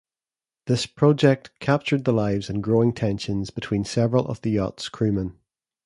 [0.65, 5.37] This project captured the lives and growing tensions between several of the yacht's crewmen.